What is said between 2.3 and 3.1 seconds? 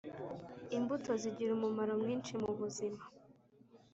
mu buzima